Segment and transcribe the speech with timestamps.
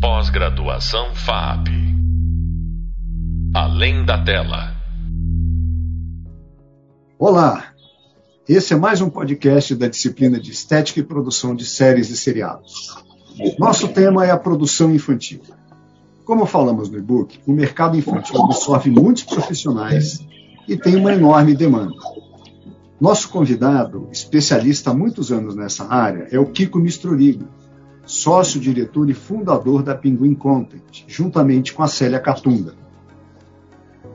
[0.00, 1.66] Pós-graduação FAP.
[3.52, 4.76] Além da tela.
[7.18, 7.72] Olá,
[8.48, 12.94] esse é mais um podcast da disciplina de Estética e Produção de Séries e Seriados.
[13.58, 15.40] Nosso tema é a produção infantil.
[16.24, 20.24] Como falamos no e-book, o mercado infantil absorve muitos profissionais
[20.68, 21.96] e tem uma enorme demanda.
[23.00, 27.57] Nosso convidado, especialista há muitos anos nessa área, é o Kiko Mistrorigo,
[28.08, 32.74] sócio, diretor e fundador da Pinguim Content, juntamente com a Célia Catunda.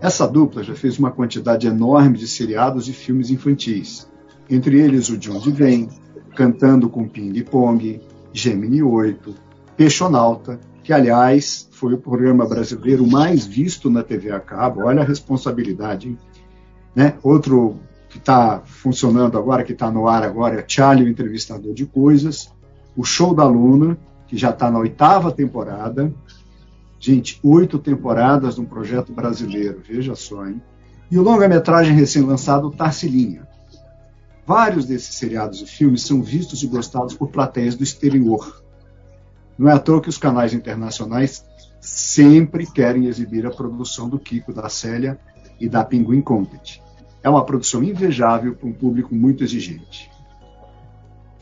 [0.02, 4.10] Essa dupla já fez uma quantidade enorme de seriados e filmes infantis,
[4.50, 5.88] entre eles o De Onde Vem,
[6.36, 8.02] Cantando com Ping Pong,
[8.34, 9.36] Gemini 8,
[9.78, 15.06] Peixonauta, que aliás foi o programa brasileiro mais visto na TV a cabo, olha a
[15.06, 16.18] responsabilidade, hein?
[16.96, 17.14] Né?
[17.22, 17.78] Outro
[18.10, 22.52] que está funcionando agora, que está no ar agora, é Charlie, o entrevistador de coisas.
[22.96, 23.98] O Show da Luna,
[24.28, 26.14] que já está na oitava temporada.
[27.00, 30.62] Gente, oito temporadas de um projeto brasileiro, veja só, hein?
[31.12, 33.48] E o longa-metragem recém-lançado Tarsilinha.
[34.46, 38.64] Vários desses seriados e filmes são vistos e gostados por plateias do exterior.
[39.58, 41.46] Não é à toa que os canais internacionais
[41.80, 45.20] sempre querem exibir a produção do Kiko, da Célia
[45.60, 46.80] e da Pinguim Content.
[47.22, 50.10] É uma produção invejável para um público muito exigente.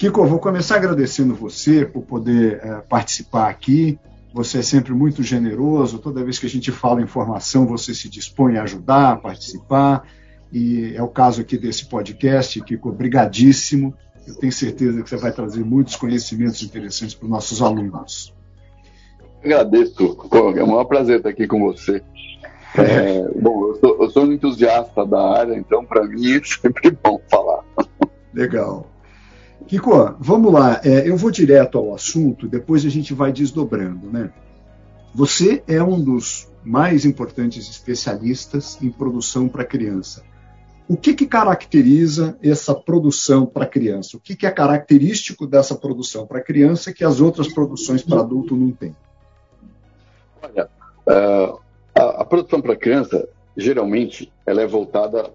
[0.02, 4.00] Kiko, eu vou começar agradecendo você por poder é, participar aqui.
[4.34, 6.00] Você é sempre muito generoso.
[6.00, 10.08] Toda vez que a gente fala informação, você se dispõe a ajudar, a participar.
[10.52, 12.90] E é o caso aqui desse podcast, Kiko.
[12.90, 13.94] Obrigadíssimo.
[14.26, 18.34] Eu tenho certeza que você vai trazer muitos conhecimentos interessantes para os nossos alunos.
[19.44, 20.18] Agradeço.
[20.58, 22.02] É um maior prazer estar aqui com você.
[22.76, 26.90] É, bom, eu sou, eu sou, um entusiasta da área, então para mim é sempre
[26.90, 27.64] bom falar.
[28.34, 28.91] Legal.
[29.72, 30.82] Kiko, vamos lá.
[30.84, 34.30] É, eu vou direto ao assunto, depois a gente vai desdobrando, né?
[35.16, 40.26] Você é um dos mais importantes especialistas em produção para criança.
[40.90, 44.18] O que, que caracteriza essa produção para criança?
[44.18, 48.58] O que, que é característico dessa produção para criança que as outras produções para adulto
[48.58, 48.94] não têm?
[50.44, 50.70] Olha,
[51.96, 53.26] a, a produção para criança,
[53.56, 55.32] geralmente, ela é voltada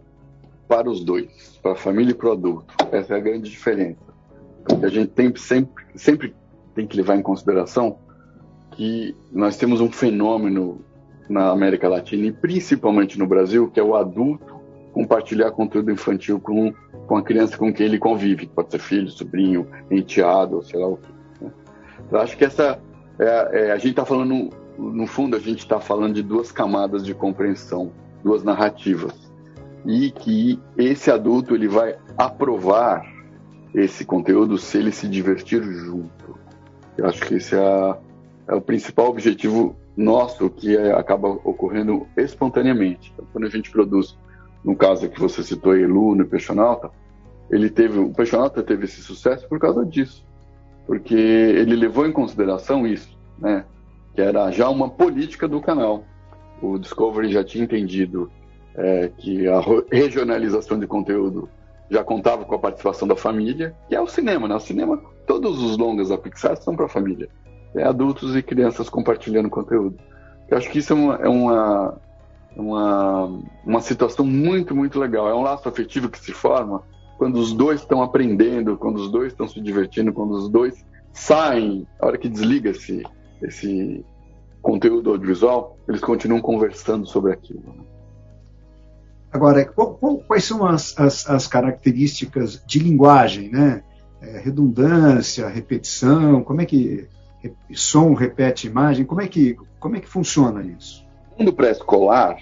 [0.68, 2.74] para os dois, para a família e para o adulto.
[2.92, 4.14] Essa é a grande diferença.
[4.82, 6.34] A gente tem, sempre, sempre
[6.74, 7.98] tem que levar em consideração
[8.72, 10.84] que nós temos um fenômeno
[11.28, 14.56] na América Latina e principalmente no Brasil, que é o adulto
[14.92, 16.72] compartilhar conteúdo infantil com,
[17.06, 20.96] com a criança com quem ele convive, pode ser filho, sobrinho, enteado, sei lá o
[20.96, 21.44] que.
[21.44, 21.50] Né?
[22.10, 22.80] Eu acho que essa
[23.18, 27.04] é, é, a gente está falando no fundo, a gente está falando de duas camadas
[27.04, 29.12] de compreensão, duas narrativas.
[29.84, 33.02] E que esse adulto ele vai aprovar
[33.74, 36.38] esse conteúdo se ele se divertir junto.
[36.96, 37.96] Eu acho que esse é,
[38.48, 43.12] é o principal objetivo nosso que é, acaba ocorrendo espontaneamente.
[43.12, 44.16] Então, quando a gente produz,
[44.64, 46.90] no caso que você citou, Elu no Peixonauta,
[47.50, 50.24] ele teve, o Peixonauta teve esse sucesso por causa disso,
[50.86, 53.64] porque ele levou em consideração isso, né?
[54.14, 56.04] que era já uma política do canal.
[56.62, 58.30] O Discovery já tinha entendido
[58.74, 59.60] é, que a
[59.92, 61.48] regionalização de conteúdo
[61.90, 64.54] já contava com a participação da família, que é o cinema, né?
[64.54, 67.28] O cinema, todos os longas da Pixar são para a família.
[67.74, 69.96] É adultos e crianças compartilhando conteúdo.
[70.48, 72.00] Eu acho que isso é uma, é uma,
[72.56, 75.28] uma, uma situação muito, muito legal.
[75.28, 76.82] É um laço afetivo que se forma
[77.18, 81.86] quando os dois estão aprendendo, quando os dois estão se divertindo, quando os dois saem,
[82.00, 83.02] a hora que desliga-se
[83.42, 84.04] esse
[84.60, 87.62] conteúdo audiovisual, eles continuam conversando sobre aquilo.
[87.66, 87.95] Né?
[89.36, 93.82] Agora, qual, qual, quais são as, as, as, características de linguagem, né?
[94.22, 97.06] É, redundância, repetição, como é que
[97.74, 101.06] som repete imagem, como é que como é que funciona isso?
[101.36, 102.38] O mundo pré-escolar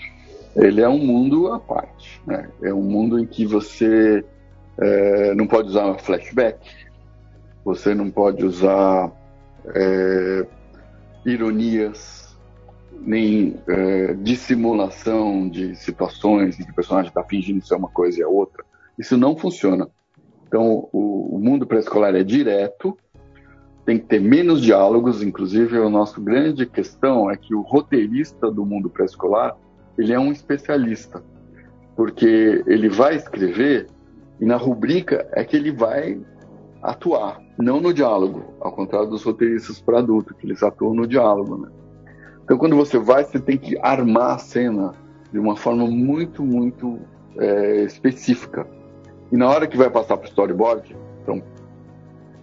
[0.55, 2.49] ele é um mundo à parte, né?
[2.63, 4.25] É um mundo em que você
[4.79, 6.61] é, não pode usar flashback,
[7.65, 9.11] você não pode usar
[9.75, 10.47] é,
[11.27, 12.24] ironias,
[13.01, 18.23] nem é, dissimulação de situações em que o personagem está fingindo ser uma coisa e
[18.23, 18.65] a outra.
[18.99, 19.89] Isso não funciona.
[20.47, 22.97] Então, o, o mundo pré-escolar é direto,
[23.85, 28.65] tem que ter menos diálogos, inclusive a nossa grande questão é que o roteirista do
[28.65, 29.57] mundo pré-escolar,
[29.99, 31.23] ele é um especialista,
[31.95, 33.87] porque ele vai escrever
[34.41, 36.21] e na rubrica é que ele vai
[36.83, 41.57] atuar, não no diálogo, ao contrário dos roteiristas para adulto, que eles atuam no diálogo.
[41.57, 41.69] Né?
[42.45, 44.93] Então, quando você vai, você tem que armar a cena
[45.33, 46.99] de uma forma muito, muito
[47.39, 48.67] é, específica.
[49.33, 51.43] E na hora que vai passar para o storyboard, então,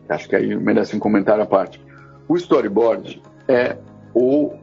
[0.10, 1.80] acho que aí merece um comentário à parte.
[2.28, 3.78] O storyboard é
[4.14, 4.54] o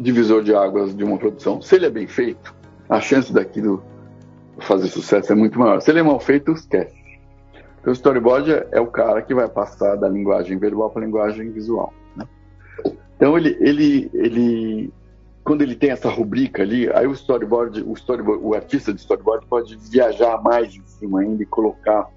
[0.00, 1.62] divisor de águas de uma produção.
[1.62, 2.52] Se ele é bem feito,
[2.88, 3.82] a chance daquilo
[4.58, 5.80] fazer sucesso é muito maior.
[5.80, 6.98] Se ele é mal feito, esquece.
[7.80, 11.52] Então, o storyboard é o cara que vai passar da linguagem verbal para a linguagem
[11.52, 11.94] visual.
[13.18, 14.92] Então, ele, ele, ele,
[15.42, 19.44] quando ele tem essa rubrica ali, aí o storyboard, o storyboard, o artista de storyboard
[19.46, 22.08] pode viajar mais em cima ainda e colocar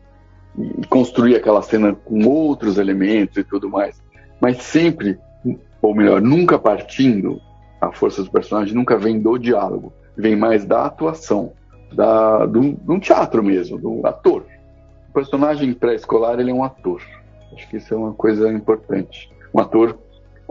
[0.59, 3.99] e construir aquela cena com outros elementos e tudo mais.
[4.39, 5.17] Mas sempre,
[5.81, 7.41] ou melhor, nunca partindo
[7.79, 11.53] a força do personagem, nunca vem do diálogo, vem mais da atuação,
[11.91, 14.45] da, do, um teatro mesmo, do ator.
[15.09, 17.01] O personagem pré-escolar ele é um ator.
[17.53, 19.31] Acho que isso é uma coisa importante.
[19.51, 19.97] Um ator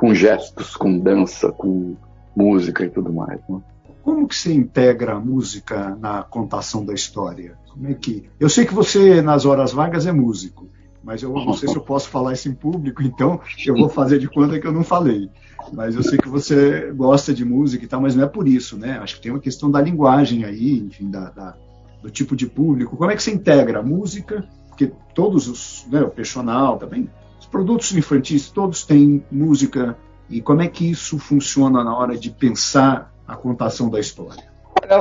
[0.00, 1.94] com gestos, com dança, com
[2.34, 3.38] música e tudo mais.
[3.46, 3.60] Né?
[4.02, 7.58] Como que se integra a música na contação da história?
[7.70, 8.24] Como é que?
[8.40, 10.66] Eu sei que você nas horas vagas é músico,
[11.04, 14.18] mas eu não sei se eu posso falar isso em público, então eu vou fazer
[14.18, 15.28] de conta que eu não falei.
[15.70, 18.78] Mas eu sei que você gosta de música e tal, mas não é por isso,
[18.78, 18.98] né?
[19.02, 21.56] Acho que tem uma questão da linguagem aí, enfim, da, da
[22.02, 22.96] do tipo de público.
[22.96, 24.48] Como é que se integra a música?
[24.68, 27.06] Porque todos os, né, o personal também,
[27.50, 29.96] produtos infantis, todos têm música.
[30.28, 34.48] E como é que isso funciona na hora de pensar a contação da história?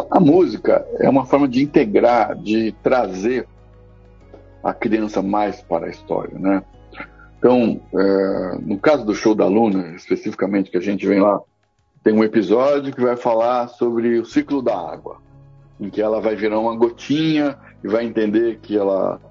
[0.09, 3.47] A música é uma forma de integrar, de trazer
[4.63, 6.63] a criança mais para a história, né?
[7.37, 11.39] Então, é, no caso do show da Luna, especificamente, que a gente vem lá,
[12.03, 15.17] tem um episódio que vai falar sobre o ciclo da água,
[15.79, 19.21] em que ela vai virar uma gotinha e vai entender que ela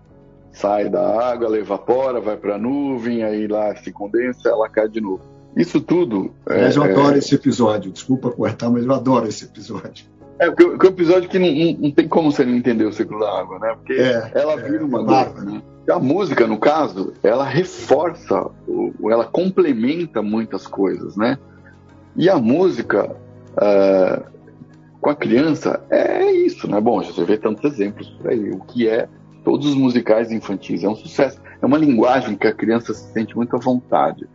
[0.58, 4.88] sai da água, ela evapora, vai para a nuvem, aí lá se condensa, ela cai
[4.88, 5.20] de novo.
[5.56, 6.32] Isso tudo.
[6.46, 7.18] Mas é, eu adoro é...
[7.18, 7.90] esse episódio.
[7.92, 10.06] Desculpa cortar, mas eu adoro esse episódio.
[10.38, 13.18] É, porque, porque o episódio que não, não, tem como você não entender o ciclo
[13.18, 13.74] da água, né?
[13.74, 15.62] Porque é, ela é, vira uma é né?
[15.90, 18.50] A música, no caso, ela reforça,
[19.10, 21.38] ela complementa muitas coisas, né?
[22.14, 23.16] E a música
[23.56, 24.24] uh,
[25.00, 26.80] com a criança é isso, né?
[26.80, 28.50] Bom, você vê tantos exemplos por aí.
[28.50, 29.08] O que é
[29.48, 31.40] todos os musicais infantis é um sucesso.
[31.62, 34.28] É uma linguagem que a criança se sente muito à vontade.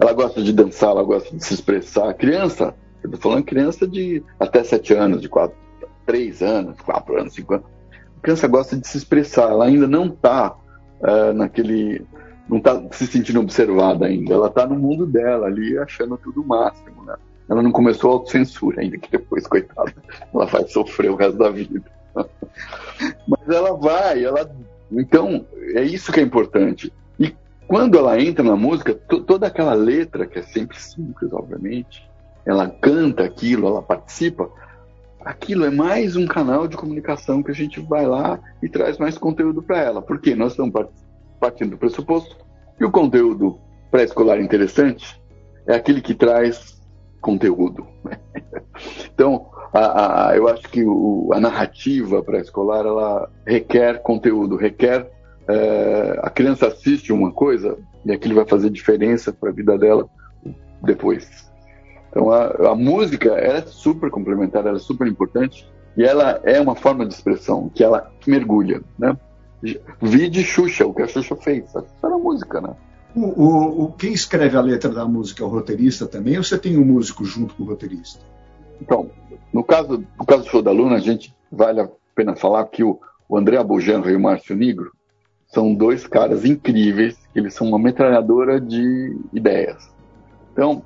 [0.00, 2.08] Ela gosta de dançar, ela gosta de se expressar.
[2.08, 5.54] A criança, eu tô falando criança de até 7 anos, de 4,
[6.06, 7.66] 3 anos, 4 anos, 5 anos.
[8.16, 10.56] A criança gosta de se expressar, ela ainda não está
[11.02, 12.06] uh, é, naquele.
[12.48, 14.32] não está se sentindo observada ainda.
[14.32, 17.16] Ela está no mundo dela ali, achando tudo o máximo, né?
[17.50, 19.94] Ela não começou a autocensura ainda, que depois, coitada,
[20.32, 21.82] ela vai sofrer o resto da vida.
[23.26, 24.50] Mas ela vai, ela.
[24.90, 26.92] Então, é isso que é importante.
[27.18, 27.34] E
[27.66, 32.08] quando ela entra na música, toda aquela letra, que é sempre simples, obviamente,
[32.46, 34.50] ela canta aquilo, ela participa,
[35.24, 39.16] aquilo é mais um canal de comunicação que a gente vai lá e traz mais
[39.16, 40.02] conteúdo para ela.
[40.02, 40.72] Porque nós estamos
[41.40, 42.36] partindo do pressuposto
[42.76, 43.58] que o conteúdo
[43.90, 45.20] pré-escolar interessante
[45.66, 46.80] é aquele que traz
[47.20, 47.93] conteúdo.
[49.12, 55.10] então, a, a, eu acho que o, a narrativa pré-escolar ela requer conteúdo, requer
[55.48, 60.08] é, a criança assiste uma coisa e aquilo vai fazer diferença para a vida dela
[60.82, 61.50] depois.
[62.10, 66.74] Então a, a música é super complementar, ela é super importante e ela é uma
[66.74, 69.16] forma de expressão que ela mergulha, né?
[70.00, 71.74] Vide Xuxa, o que a Xuxa fez.
[71.74, 72.74] Era música, né?
[73.14, 76.58] O, o, o, quem escreve a letra da música é o roteirista também, ou você
[76.58, 78.20] tem um músico junto com o roteirista?
[78.80, 79.10] Então,
[79.52, 82.82] no caso, no caso do show da Luna, a gente vale a pena falar que
[82.82, 84.92] o, o André Abujanra e o Márcio Negro
[85.46, 89.88] são dois caras incríveis, eles são uma metralhadora de ideias.
[90.52, 90.82] Então,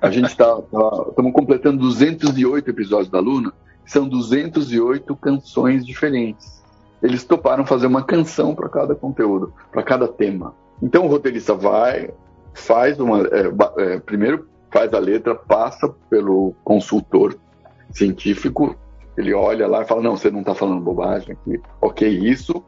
[0.00, 3.52] a gente está tá, estamos completando 208 episódios da Luna,
[3.84, 6.62] são 208 canções diferentes.
[7.02, 10.54] Eles toparam fazer uma canção para cada conteúdo, para cada tema.
[10.82, 12.10] Então o roteirista vai,
[12.52, 13.22] faz uma.
[13.28, 17.38] É, é, primeiro faz a letra, passa pelo consultor
[17.90, 18.76] científico,
[19.16, 22.64] ele olha lá e fala: não, você não está falando bobagem aqui, ok, isso.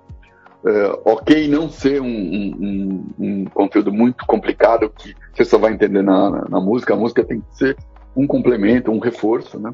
[0.65, 6.03] Uh, ok não ser um, um, um, conteúdo muito complicado que você só vai entender
[6.03, 7.77] na, na, na, música, a música tem que ser
[8.17, 9.73] um complemento, um reforço, né?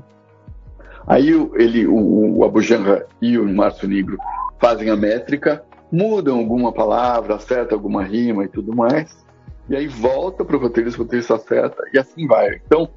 [1.07, 4.19] Aí ele, o, o Abujanra e o Márcio Negro
[4.61, 9.15] fazem a métrica, mudam alguma palavra, acertam alguma rima e tudo mais,
[9.69, 12.61] e aí volta para o roteirista, o roteirista acerta, e assim vai.
[12.67, 12.89] Então,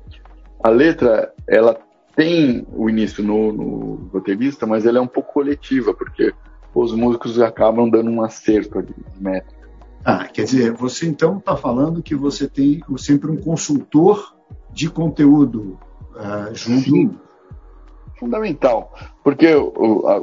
[0.64, 1.78] a letra, ela
[2.16, 6.34] tem o início no, no roteirista, mas ela é um pouco coletiva, porque
[6.74, 9.66] os músicos acabam dando um acerto ali, métrica.
[10.04, 14.36] Ah, quer dizer, você então está falando que você tem sempre um consultor
[14.72, 15.80] de conteúdo
[16.14, 16.90] uh, junto.
[16.90, 17.20] Sim.
[18.18, 19.48] Fundamental, porque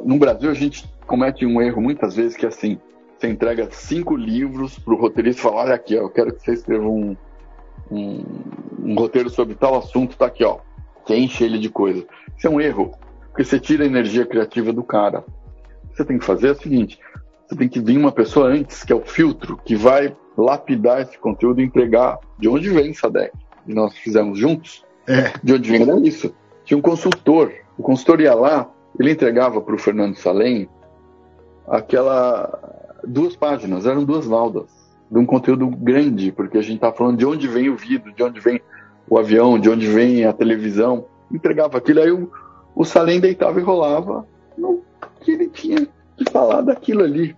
[0.05, 2.79] no Brasil a gente comete um erro muitas vezes que é assim,
[3.19, 6.53] você entrega cinco livros para o roteirista e fala, olha aqui, eu quero que você
[6.53, 7.17] escreva um,
[7.91, 8.25] um,
[8.81, 10.59] um roteiro sobre tal assunto, tá aqui, ó.
[11.05, 12.05] Você enche ele de coisa.
[12.37, 12.93] Isso é um erro,
[13.29, 15.25] porque você tira a energia criativa do cara.
[15.85, 16.99] O que você tem que fazer é o seguinte:
[17.47, 21.19] você tem que vir uma pessoa antes, que é o filtro, que vai lapidar esse
[21.19, 23.33] conteúdo e entregar de onde vem Sadek.
[23.67, 24.85] E nós fizemos juntos.
[25.07, 25.33] É.
[25.43, 26.35] De onde vem era isso.
[26.65, 27.53] Tinha um consultor.
[27.77, 30.69] O consultor ia lá, ele entregava para o Fernando Salem
[31.67, 32.73] aquela
[33.05, 34.71] duas páginas, eram duas laudas
[35.11, 38.23] de um conteúdo grande, porque a gente está falando de onde vem o vidro, de
[38.23, 38.61] onde vem
[39.09, 41.05] o avião, de onde vem a televisão.
[41.31, 42.31] Entregava aquilo, aí o,
[42.75, 44.27] o Salem deitava e rolava
[44.57, 44.83] no
[45.21, 47.37] que ele tinha que falar daquilo ali.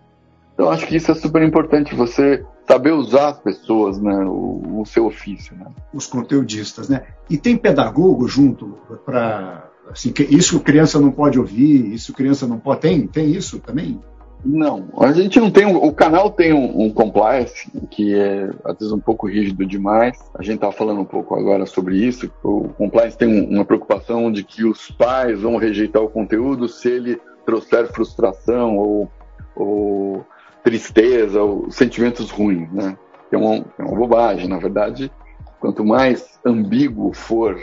[0.55, 4.87] Então acho que isso é super importante, você saber usar as pessoas, né, o, o
[4.87, 5.57] seu ofício.
[5.57, 5.67] Né?
[5.93, 7.03] Os conteudistas, né?
[7.29, 12.81] E tem pedagogo junto para assim, isso criança não pode ouvir, isso criança não pode.
[12.83, 14.01] Tem, tem isso também?
[14.45, 15.65] Não, a gente não tem.
[15.65, 20.19] O canal tem um, um, compliance que é às vezes um pouco rígido demais.
[20.35, 22.31] A gente estava falando um pouco agora sobre isso.
[22.43, 27.21] O compliance tem uma preocupação de que os pais vão rejeitar o conteúdo se ele
[27.47, 29.11] trouxer frustração ou,
[29.57, 30.27] ou
[30.63, 32.99] tristeza ou sentimentos ruins, né?
[33.33, 35.11] É uma, é uma bobagem, na verdade.
[35.59, 37.59] Quanto mais ambíguo for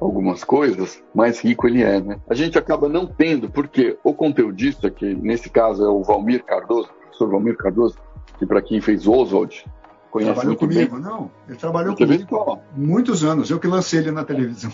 [0.00, 2.20] algumas coisas, mais rico ele é, né?
[2.28, 6.88] A gente acaba não tendo, porque o conteudista, que nesse caso é o Valmir Cardoso,
[6.88, 7.96] o professor Valmir Cardoso,
[8.38, 9.64] que para quem fez Oswald,
[10.10, 11.04] conhece trabalhou muito comigo, bem.
[11.04, 11.30] não?
[11.48, 12.62] Ele trabalhou comigo qual?
[12.76, 14.72] muitos anos, eu que lancei ele na televisão.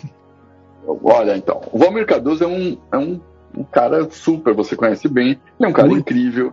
[1.05, 3.21] Olha, então, o Valmir Cardoso é um, é um,
[3.57, 6.01] um cara super, você conhece bem, ele é um cara muito.
[6.01, 6.53] incrível,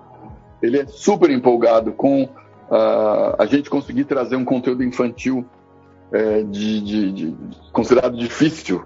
[0.62, 5.46] ele é super empolgado com uh, a gente conseguir trazer um conteúdo infantil
[6.12, 7.38] é, de, de, de,
[7.72, 8.84] considerado difícil.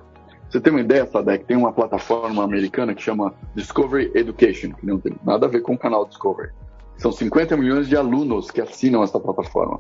[0.49, 1.45] Você tem uma ideia, Sadek?
[1.45, 5.73] Tem uma plataforma americana que chama Discovery Education, que não tem nada a ver com
[5.73, 6.49] o canal Discovery.
[6.97, 9.79] São 50 milhões de alunos que assinam essa plataforma.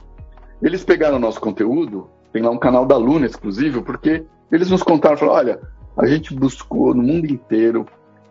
[0.61, 5.17] Eles pegaram nosso conteúdo, tem lá um canal da Luna exclusivo, porque eles nos contaram,
[5.17, 5.61] falaram, olha,
[5.97, 7.85] a gente buscou no mundo inteiro,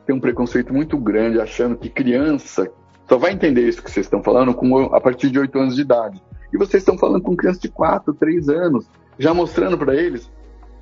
[0.07, 2.71] tem um preconceito muito grande, achando que criança
[3.09, 5.83] só vai entender isso que vocês estão falando com, a partir de 8 anos de
[5.83, 6.23] idade.
[6.53, 8.87] E vocês estão falando com crianças de 4, 3 anos,
[9.19, 10.31] já mostrando para eles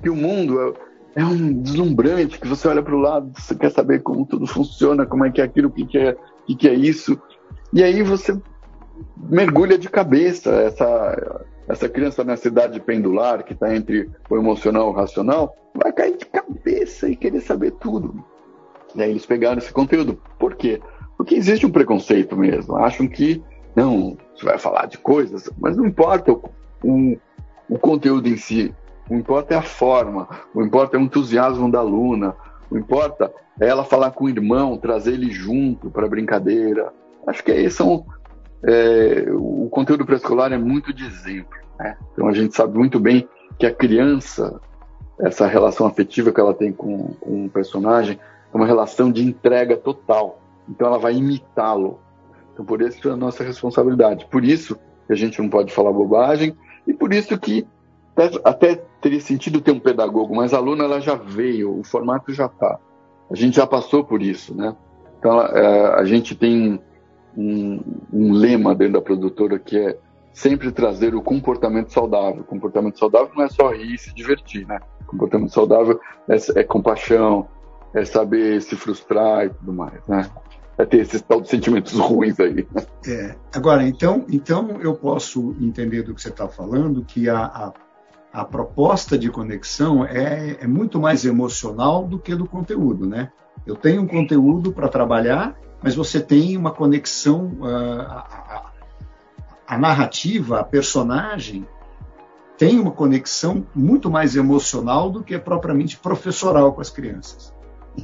[0.01, 0.59] que o mundo
[1.15, 4.47] é, é, um deslumbrante, que você olha para o lado, você quer saber como tudo
[4.47, 7.19] funciona, como é que é aquilo, o que, que, é, que, que é isso.
[7.73, 8.39] E aí você
[9.17, 14.89] mergulha de cabeça essa, essa criança nessa idade pendular, que está entre o emocional e
[14.91, 18.23] o racional, vai cair de cabeça e querer saber tudo.
[18.95, 20.19] E aí eles pegaram esse conteúdo.
[20.39, 20.81] Por quê?
[21.15, 22.75] Porque existe um preconceito mesmo.
[22.77, 23.43] Acham que
[23.75, 26.49] não, você vai falar de coisas, mas não importa o,
[26.83, 27.17] o,
[27.69, 28.73] o conteúdo em si,
[29.09, 32.35] o importa é a forma, o importa é o entusiasmo da aluna,
[32.69, 36.93] o importa é ela falar com o irmão, trazer ele junto para brincadeira.
[37.27, 38.05] Acho que aí são.
[38.63, 41.57] É, o conteúdo pré-escolar é muito de exemplo.
[41.77, 41.97] Né?
[42.13, 44.59] Então a gente sabe muito bem que a criança,
[45.19, 48.19] essa relação afetiva que ela tem com, com o personagem,
[48.53, 50.39] é uma relação de entrega total.
[50.69, 51.99] Então ela vai imitá-lo.
[52.59, 54.27] Então, por isso é a nossa responsabilidade.
[54.29, 54.75] Por isso
[55.07, 56.53] que a gente não pode falar bobagem
[56.85, 57.65] e por isso que
[58.43, 62.47] até teria sentido ter um pedagogo, mas a aluna ela já veio, o formato já
[62.47, 62.77] está.
[63.31, 64.75] A gente já passou por isso, né?
[65.17, 66.81] Então, é, a gente tem
[67.37, 67.79] um,
[68.11, 69.97] um lema dentro da produtora que é
[70.33, 72.41] sempre trazer o comportamento saudável.
[72.41, 74.81] O comportamento saudável não é só rir e se divertir, né?
[75.03, 75.97] O comportamento saudável
[76.27, 77.47] é, é compaixão,
[77.93, 80.29] é saber se frustrar e tudo mais, né?
[80.81, 82.65] a ter esses tal de sentimentos ruins aí.
[83.05, 83.35] É.
[83.53, 87.73] Agora, então, então eu posso entender do que você está falando que a, a,
[88.31, 93.29] a, proposta de conexão é, é muito mais emocional do que do conteúdo, né?
[93.67, 98.71] Eu tenho um conteúdo para trabalhar, mas você tem uma conexão, uh, a,
[99.67, 101.67] a, a narrativa, a personagem
[102.57, 107.53] tem uma conexão muito mais emocional do que propriamente professoral com as crianças.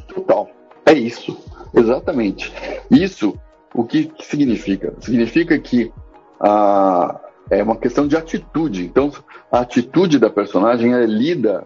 [0.07, 0.49] Total.
[0.85, 1.37] É isso,
[1.75, 2.53] exatamente.
[2.89, 3.37] Isso,
[3.73, 4.93] o que, significa?
[4.99, 5.91] Significa que
[6.39, 8.85] a, é uma questão de atitude.
[8.85, 9.11] Então,
[9.51, 11.65] a atitude da personagem é lida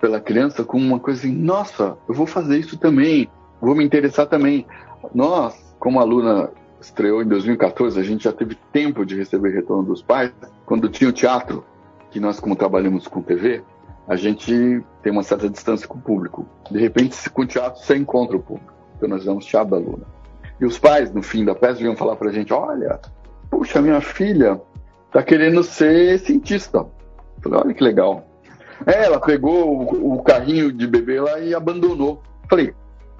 [0.00, 3.28] pela criança como uma coisa assim: nossa, eu vou fazer isso também,
[3.60, 4.66] vou me interessar também.
[5.14, 6.50] Nós, como aluna
[6.80, 10.32] estreou em 2014, a gente já teve tempo de receber retorno dos pais.
[10.64, 11.64] Quando tinha o teatro,
[12.10, 13.62] que nós, como trabalhamos com TV,
[14.08, 16.46] a gente tem uma certa distância com o público.
[16.70, 18.72] De repente, com o teatro, você encontra o público.
[19.00, 20.04] Então, nós damos teatro da Luna.
[20.60, 23.00] E os pais, no fim da peça, vinham falar para a gente: olha,
[23.50, 24.60] puxa, minha filha
[25.06, 26.84] está querendo ser cientista.
[27.42, 28.26] Falei: olha que legal.
[28.86, 32.22] É, ela pegou o, o carrinho de bebê lá e abandonou.
[32.48, 32.74] Falei: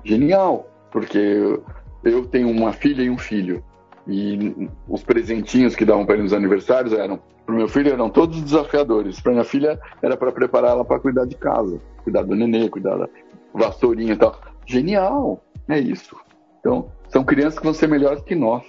[0.05, 1.59] genial, porque
[2.05, 3.65] eu tenho uma filha e um filho.
[4.07, 8.11] E os presentinhos que davam para ele nos aniversários eram, para o meu filho, eram
[8.11, 9.19] todos desafiadores.
[9.19, 12.99] Para minha filha, era para preparar ela para cuidar de casa, cuidar do nenê, cuidar
[12.99, 13.09] da
[13.55, 14.39] vassourinha e tal.
[14.67, 15.43] Genial!
[15.69, 16.17] É isso.
[16.61, 18.63] Então, são crianças que vão ser melhores que nós.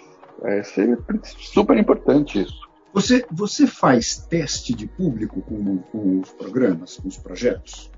[0.44, 2.70] É super importante isso.
[2.94, 7.92] Você, você faz teste de público com, com os programas, com os projetos?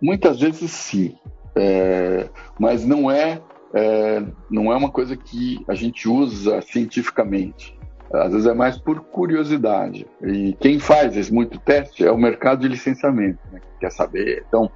[0.00, 1.16] Muitas vezes sim,
[1.54, 3.40] é, mas não é,
[3.74, 7.76] é, não é uma coisa que a gente usa cientificamente.
[8.12, 10.06] Às vezes é mais por curiosidade.
[10.22, 14.44] E quem faz esse muito teste é o mercado de licenciamento, né, que quer saber.
[14.48, 14.70] Então,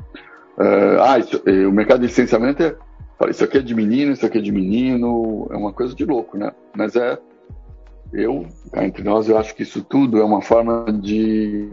[0.59, 2.77] é, ah, isso, é, o mercado de licenciamento é,
[3.31, 6.37] isso aqui é de menino, isso aqui é de menino, é uma coisa de louco,
[6.37, 6.52] né?
[6.75, 7.19] Mas é
[8.12, 11.71] eu, entre nós, eu acho que isso tudo é uma forma de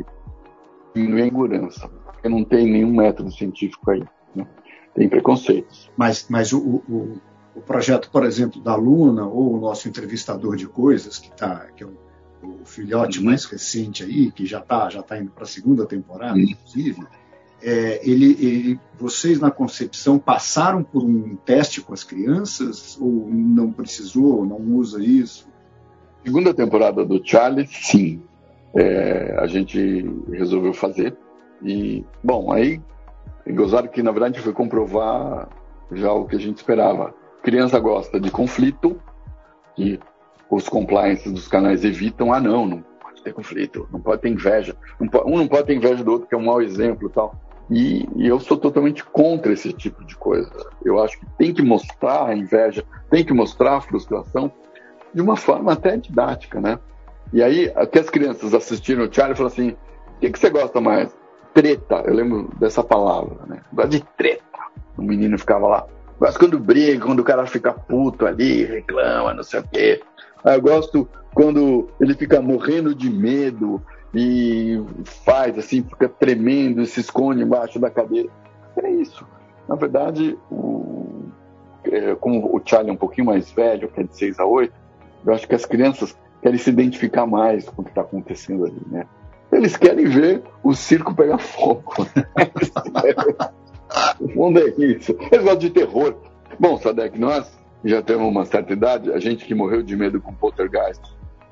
[0.95, 4.03] diminuir a insegurança, porque não tem nenhum método científico aí.
[4.33, 4.47] Né?
[4.95, 5.91] Tem preconceitos.
[5.97, 7.21] Mas, mas o, o,
[7.55, 11.83] o, projeto, por exemplo, da Luna, ou o nosso entrevistador de coisas, que, tá, que
[11.83, 11.97] é o,
[12.41, 13.25] o filhote uhum.
[13.25, 16.39] mais recente aí, que já está já tá indo para a segunda temporada, uhum.
[16.39, 17.05] inclusive,
[17.61, 23.71] é, ele, ele, vocês na concepção passaram por um teste com as crianças ou não
[23.71, 25.47] precisou, não usa isso?
[26.23, 28.21] Segunda temporada do Charlie, sim.
[28.75, 31.17] É, a gente resolveu fazer.
[31.61, 32.81] E, bom, aí,
[33.47, 35.49] gozaram que na verdade foi comprovar
[35.91, 37.13] já o que a gente esperava.
[37.41, 39.01] Criança gosta de conflito,
[39.75, 39.99] que
[40.49, 42.33] os compliances dos canais evitam.
[42.33, 44.75] Ah, não, não pode ter conflito, não pode ter inveja.
[44.99, 47.48] um não pode ter inveja do outro, que é um mau exemplo tal.
[47.69, 50.51] E, e, eu sou totalmente contra esse tipo de coisa.
[50.83, 54.51] Eu acho que tem que mostrar a inveja, tem que mostrar a frustração,
[55.13, 56.79] de uma forma até didática, né?
[57.31, 60.49] E aí, até as crianças assistiram o Charlie e falaram assim: o que, que você
[60.49, 61.15] gosta mais?
[61.53, 63.61] Treta, eu lembro dessa palavra, né?
[63.71, 64.43] Gosto de treta.
[64.97, 65.85] O menino ficava lá.
[66.19, 70.01] Gosto quando briga, quando o cara fica puto ali, reclama, não sei o quê.
[70.43, 73.81] Aí eu gosto quando ele fica morrendo de medo
[74.13, 74.81] e
[75.23, 78.29] faz assim, fica tremendo e se esconde embaixo da cadeira.
[78.77, 79.25] É isso.
[79.67, 81.25] Na verdade, o,
[81.83, 84.73] é, como o Charlie é um pouquinho mais velho, que é de 6 a 8,
[85.25, 88.81] eu acho que as crianças querem se identificar mais com o que está acontecendo ali,
[88.87, 89.05] né?
[89.51, 91.93] Eles querem ver o circo pegar fogo.
[94.19, 95.15] o fundo é isso.
[95.31, 96.15] Eles gostam de terror.
[96.59, 97.51] Bom, Sadek, nós
[97.83, 101.01] já temos uma certa idade, a gente que morreu de medo com Poltergeist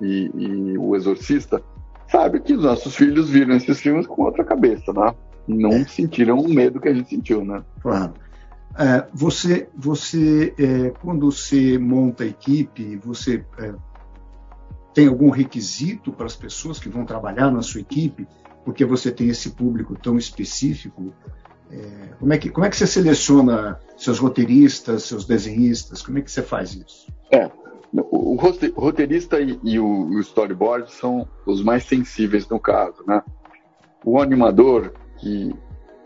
[0.02, 1.62] e, e o Exorcista,
[2.10, 5.13] sabe que os nossos filhos viram esses filmes com outra cabeça, né?
[5.48, 7.63] Não sentiram o medo que a gente sentiu, né?
[7.82, 8.13] Claro.
[8.78, 13.74] É, você, você é, quando você monta a equipe, você é,
[14.93, 18.28] tem algum requisito para as pessoas que vão trabalhar na sua equipe,
[18.63, 21.13] porque você tem esse público tão específico?
[21.72, 26.02] É, como, é que, como é que você seleciona seus roteiristas, seus desenhistas?
[26.02, 27.08] Como é que você faz isso?
[27.32, 27.50] É,
[27.93, 33.23] o roteirista e, e o, storyboard são os mais sensíveis no caso, né?
[34.04, 35.54] O animador, que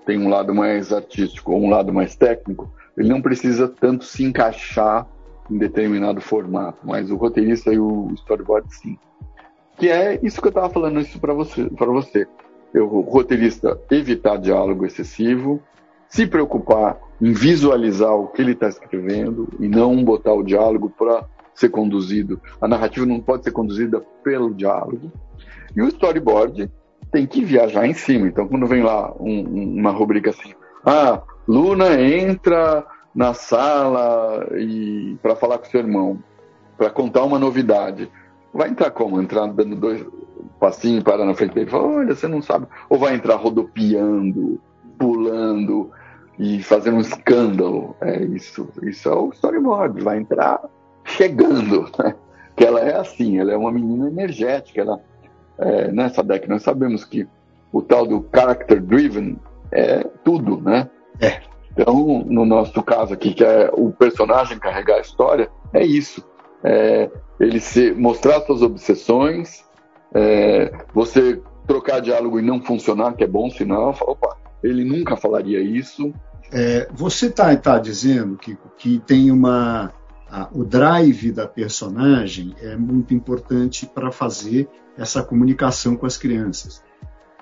[0.06, 4.24] tem um lado mais artístico ou um lado mais técnico, ele não precisa tanto se
[4.24, 5.08] encaixar
[5.50, 8.98] em determinado formato, mas o roteirista e o storyboard sim.
[9.78, 12.28] Que é isso que eu estava falando isso para você, para você.
[12.76, 15.62] o roteirista evitar diálogo excessivo,
[16.08, 21.26] se preocupar em visualizar o que ele está escrevendo e não botar o diálogo para
[21.62, 22.41] ser conduzido.
[22.60, 25.12] A narrativa não pode ser conduzida pelo diálogo.
[25.76, 26.69] E o storyboard
[27.12, 28.28] tem que viajar em cima.
[28.28, 30.54] Então, quando vem lá um, uma rubrica assim,
[30.86, 36.21] ah, Luna entra na sala e para falar com seu irmão,
[36.78, 38.10] para contar uma novidade.
[38.54, 39.21] Vai entrar como?
[39.21, 40.06] Entrar dando dois
[40.60, 42.67] passinhos para na frente dele e falar, olha, você não sabe.
[42.89, 44.60] Ou vai entrar rodopiando,
[44.97, 45.91] pulando
[46.39, 47.95] e fazendo um escândalo.
[48.02, 48.67] É isso.
[48.84, 50.02] Isso é o storyboard.
[50.02, 50.62] Vai entrar
[51.04, 51.90] chegando.
[51.98, 52.16] Né?
[52.56, 55.00] Que ela é assim, ela é uma menina energética, ela
[55.58, 57.28] é, nessa década, nós sabemos que
[57.72, 59.38] o tal do character driven
[59.72, 60.90] é tudo, né?
[61.20, 61.40] É.
[61.72, 66.26] Então, no nosso caso aqui, que é o personagem carregar a história, é isso.
[66.64, 67.10] É
[67.42, 69.66] ele se, mostrar suas obsessões,
[70.14, 75.18] é, você trocar diálogo e não funcionar, que é bom sinal, fala, opa, ele nunca
[75.18, 76.14] falaria isso.
[76.54, 79.92] É, você está tá dizendo que, que tem uma.
[80.32, 86.82] A, o drive da personagem é muito importante para fazer essa comunicação com as crianças.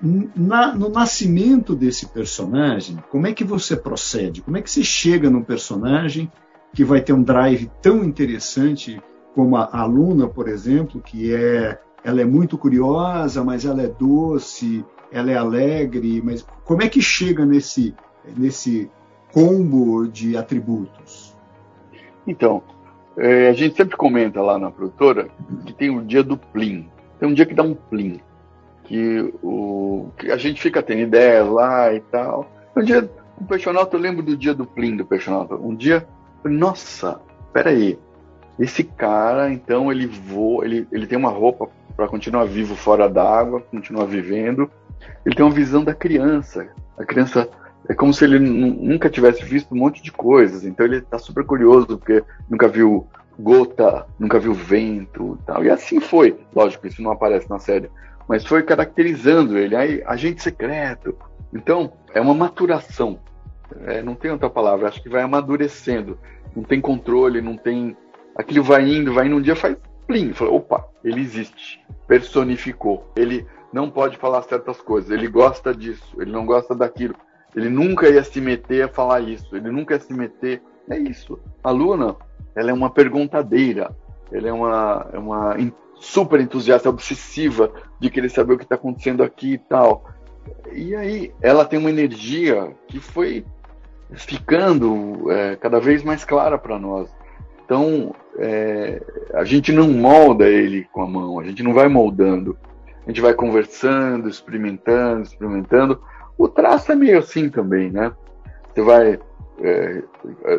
[0.02, 4.42] Na, no nascimento desse personagem, como é que você procede?
[4.42, 6.32] Como é que você chega num personagem
[6.72, 9.00] que vai ter um drive tão interessante
[9.36, 14.84] como a aluna, por exemplo, que é ela é muito curiosa, mas ela é doce,
[15.12, 17.94] ela é alegre, mas como é que chega nesse
[18.36, 18.90] nesse
[19.32, 21.36] combo de atributos?
[22.26, 22.62] Então,
[23.16, 25.28] é, a gente sempre comenta lá na produtora
[25.66, 26.88] que tem o dia do plim.
[27.18, 28.20] Tem um dia que dá um plim.
[28.84, 32.50] Que, o, que a gente fica tendo ideias lá e tal.
[32.76, 33.08] Um dia,
[33.40, 35.54] o Peixonauta, eu lembro do dia do plim do Peixonauta.
[35.54, 36.06] Um dia,
[36.44, 37.20] nossa,
[37.52, 37.98] peraí.
[38.58, 43.60] Esse cara, então, ele voa, ele, ele tem uma roupa para continuar vivo fora d'água,
[43.70, 44.70] continuar vivendo.
[45.24, 46.68] Ele tem uma visão da criança.
[46.98, 47.48] A criança
[47.88, 50.64] é como se ele nunca tivesse visto um monte de coisas.
[50.64, 53.06] Então ele está super curioso porque nunca viu
[53.38, 55.64] gota, nunca viu vento, tal.
[55.64, 56.38] E assim foi.
[56.54, 57.90] Lógico, isso não aparece na série,
[58.28, 59.74] mas foi caracterizando ele.
[59.74, 61.16] Aí agente secreto.
[61.52, 63.18] Então é uma maturação.
[63.86, 64.88] É, não tem outra palavra.
[64.88, 66.18] Acho que vai amadurecendo.
[66.54, 67.96] Não tem controle, não tem.
[68.36, 69.36] Aquilo vai indo, vai indo.
[69.36, 70.32] Um dia faz plim.
[70.32, 71.80] Fala, opa, ele existe.
[72.06, 73.10] Personificou.
[73.16, 75.10] Ele não pode falar certas coisas.
[75.10, 76.20] Ele gosta disso.
[76.20, 77.14] Ele não gosta daquilo
[77.54, 80.62] ele nunca ia se meter a falar isso, ele nunca ia se meter.
[80.88, 81.38] É isso.
[81.62, 82.16] A Luna,
[82.54, 83.94] ela é uma perguntadeira,
[84.32, 85.56] ela é uma, é uma
[86.00, 90.04] super entusiasta, obsessiva de querer saber o que está acontecendo aqui e tal.
[90.72, 93.44] E aí ela tem uma energia que foi
[94.12, 97.08] ficando é, cada vez mais clara para nós.
[97.64, 99.00] Então é,
[99.34, 102.56] a gente não molda ele com a mão, a gente não vai moldando,
[103.06, 106.02] a gente vai conversando, experimentando, experimentando,
[106.40, 108.12] o traço é meio assim também, né?
[108.72, 109.20] Você vai.
[109.62, 110.02] É,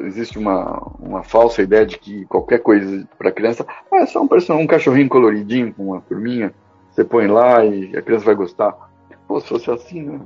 [0.04, 4.30] existe uma, uma falsa ideia de que qualquer coisa para criança ah, é só um,
[4.60, 6.54] um cachorrinho coloridinho com uma turminha,
[6.92, 8.78] você põe lá e a criança vai gostar.
[9.28, 10.20] Pô, se fosse assim, né?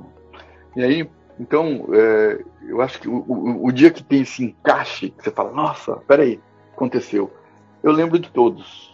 [0.76, 5.08] E aí, então, é, eu acho que o, o, o, dia que tem esse encaixe,
[5.08, 6.38] que você fala, nossa, peraí,
[6.74, 7.32] aconteceu.
[7.82, 8.92] Eu lembro de todos.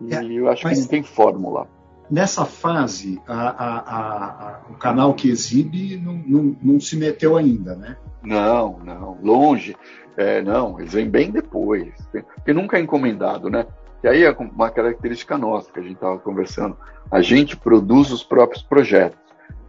[0.00, 0.78] E é, eu acho mas...
[0.78, 1.68] que não tem fórmula
[2.10, 7.76] nessa fase, a, a, a, o canal que exibe não, não, não, se meteu ainda,
[7.76, 7.96] né?
[8.22, 9.76] Não, não, longe.
[10.16, 11.88] É, não, eles vêm bem depois.
[12.34, 13.64] Porque nunca é encomendado, né?
[14.02, 16.76] E aí é uma característica nossa que a gente estava conversando.
[17.10, 19.18] A gente produz os próprios projetos.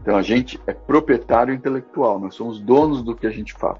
[0.01, 3.77] Então a gente é proprietário intelectual, nós somos donos do que a gente faz.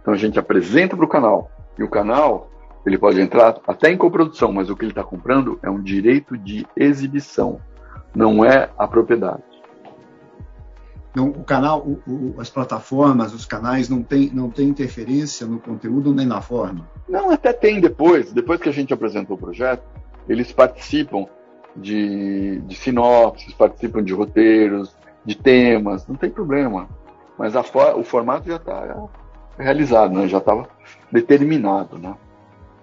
[0.00, 1.50] Então a gente apresenta para o canal.
[1.78, 2.48] E o canal,
[2.86, 6.38] ele pode entrar até em coprodução, mas o que ele está comprando é um direito
[6.38, 7.60] de exibição
[8.14, 9.42] não é a propriedade.
[11.10, 15.58] Então, o canal, o, o, as plataformas, os canais não tem, não tem interferência no
[15.58, 16.88] conteúdo nem na forma?
[17.08, 18.32] Não, até tem depois.
[18.32, 19.82] Depois que a gente apresentou o projeto,
[20.28, 21.26] eles participam
[21.74, 24.94] de, de sinopses, participam de roteiros,
[25.24, 26.88] de temas, não tem problema.
[27.36, 29.08] Mas o formato já está
[29.58, 30.28] realizado, né?
[30.28, 30.68] já estava
[31.10, 31.98] determinado.
[31.98, 32.14] Né?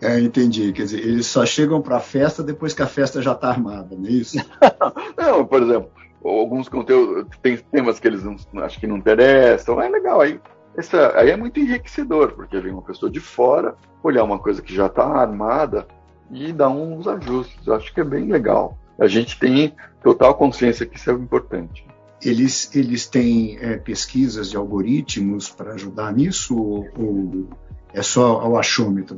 [0.01, 0.71] É, entendi.
[0.71, 3.95] Quer dizer, eles só chegam para a festa depois que a festa já está armada,
[3.95, 4.37] não é isso?
[5.17, 5.89] não, por exemplo,
[6.23, 10.21] alguns conteúdos, tem temas que eles não, acho que não interessam, é legal.
[10.21, 10.39] Aí,
[10.75, 14.73] essa, aí é muito enriquecedor, porque vem uma pessoa de fora olhar uma coisa que
[14.73, 15.87] já está armada
[16.31, 17.65] e dar uns ajustes.
[17.65, 18.77] Eu acho que é bem legal.
[18.99, 21.85] A gente tem total consciência que isso é importante.
[22.23, 27.47] Eles, eles têm é, pesquisas de algoritmos para ajudar nisso ou, ou
[27.93, 29.17] é só o achômetro?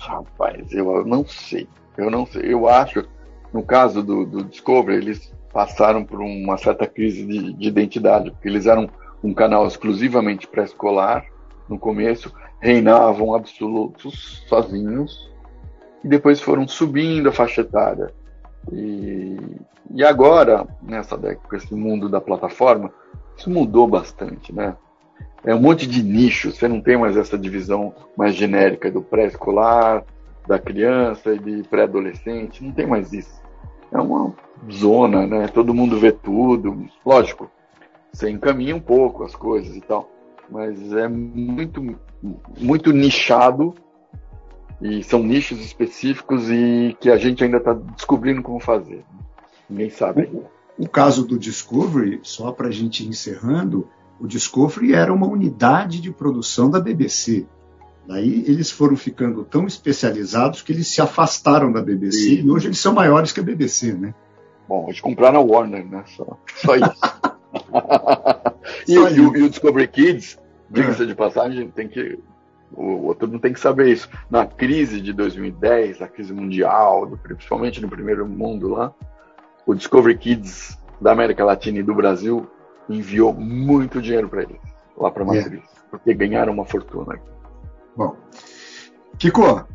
[0.00, 1.68] Rapaz, eu não sei.
[1.96, 2.52] Eu não sei.
[2.52, 3.04] Eu acho,
[3.52, 8.48] no caso do, do Discovery, eles passaram por uma certa crise de, de identidade, porque
[8.48, 8.88] eles eram
[9.22, 11.26] um canal exclusivamente pré-escolar
[11.68, 15.30] no começo, reinavam absolutos sozinhos,
[16.02, 18.12] e depois foram subindo a faixa etária.
[18.72, 19.36] E,
[19.94, 22.92] e agora, nessa década, com esse mundo da plataforma,
[23.36, 24.76] isso mudou bastante, né?
[25.44, 30.04] É um monte de nichos, você não tem mais essa divisão mais genérica do pré-escolar,
[30.46, 33.40] da criança e de pré-adolescente, não tem mais isso.
[33.92, 34.34] É uma
[34.70, 35.48] zona, né?
[35.48, 36.86] Todo mundo vê tudo.
[37.04, 37.50] Lógico,
[38.12, 40.10] você encaminha um pouco as coisas e tal,
[40.50, 41.96] mas é muito,
[42.58, 43.74] muito nichado
[44.80, 49.04] e são nichos específicos e que a gente ainda está descobrindo como fazer.
[49.68, 50.30] Ninguém sabe.
[50.78, 53.88] O caso do Discovery, só para a gente ir encerrando,
[54.20, 57.46] o Discovery era uma unidade de produção da BBC.
[58.06, 62.46] Daí eles foram ficando tão especializados que eles se afastaram da BBC Sim.
[62.46, 64.14] e hoje eles são maiores que a BBC, né?
[64.68, 66.04] Bom, eles compraram a Warner, né?
[66.16, 67.00] Só, só isso.
[68.86, 71.06] e, só o, e, o, Discovery Kids, diga-se é.
[71.06, 72.18] de passagem, tem que.
[72.72, 74.08] O outro não tem que saber isso.
[74.30, 78.92] Na crise de 2010, a crise mundial, principalmente no primeiro mundo lá,
[79.66, 82.48] o Discovery Kids da América Latina e do Brasil
[82.94, 84.60] enviou muito dinheiro para eles,
[84.96, 85.38] lá para a é.
[85.38, 85.90] matriz, é.
[85.90, 87.18] porque ganharam uma fortuna.
[87.96, 88.16] Bom,
[89.18, 89.66] Kiko,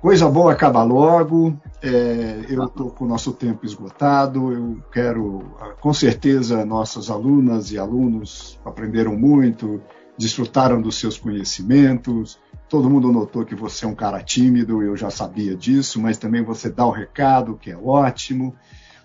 [0.00, 1.56] coisa boa acaba logo.
[1.82, 4.52] É, eu estou com o nosso tempo esgotado.
[4.52, 9.80] Eu quero, ah, com certeza, nossas alunas e alunos aprenderam muito,
[10.16, 12.38] desfrutaram dos seus conhecimentos,
[12.72, 16.42] Todo mundo notou que você é um cara tímido, eu já sabia disso, mas também
[16.42, 18.56] você dá o recado, que é ótimo.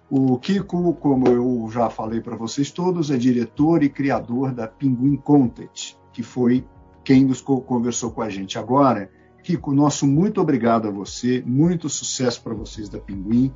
[0.09, 5.17] O Kiko, como eu já falei para vocês todos, é diretor e criador da Pinguim
[5.17, 6.65] Content, que foi
[7.03, 9.09] quem nos conversou com a gente agora.
[9.43, 13.53] Kiko, nosso muito obrigado a você, muito sucesso para vocês da Pinguim,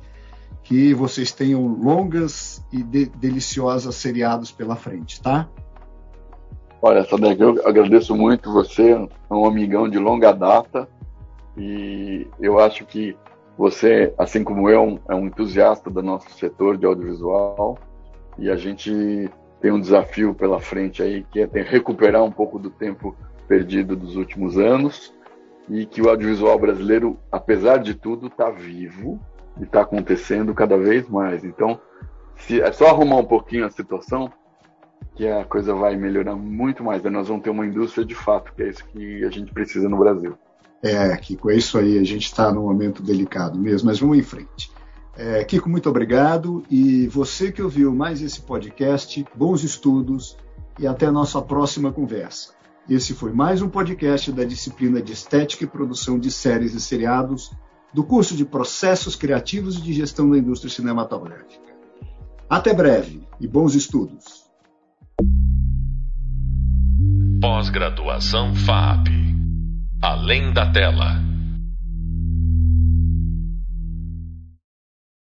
[0.62, 5.48] que vocês tenham longas e de deliciosas seriados pela frente, tá?
[6.82, 10.88] Olha, Sadek, eu agradeço muito você, é um amigão de longa data,
[11.56, 13.16] e eu acho que
[13.56, 17.78] você, assim como eu, é um entusiasta do nosso setor de audiovisual,
[18.38, 22.70] e a gente tem um desafio pela frente aí, que é recuperar um pouco do
[22.70, 23.14] tempo
[23.46, 25.14] perdido dos últimos anos,
[25.68, 29.20] e que o audiovisual brasileiro, apesar de tudo, está vivo
[29.60, 31.44] e está acontecendo cada vez mais.
[31.44, 31.80] Então,
[32.36, 34.32] se é só arrumar um pouquinho a situação,
[35.14, 37.02] que a coisa vai melhorar muito mais.
[37.02, 37.10] Né?
[37.10, 39.98] Nós vamos ter uma indústria de fato, que é isso que a gente precisa no
[39.98, 40.36] Brasil.
[40.82, 41.98] É, Kiko, é isso aí.
[41.98, 44.70] A gente está num momento delicado mesmo, mas vamos em frente.
[45.16, 46.64] É, Kiko, muito obrigado.
[46.68, 50.36] E você que ouviu mais esse podcast, bons estudos
[50.78, 52.52] e até a nossa próxima conversa.
[52.88, 57.52] Esse foi mais um podcast da disciplina de Estética e Produção de Séries e Seriados
[57.94, 61.62] do curso de Processos Criativos e de Gestão da Indústria Cinematográfica.
[62.50, 64.50] Até breve e bons estudos.
[67.40, 69.21] Pós-graduação FAP.
[70.02, 71.31] Além da tela.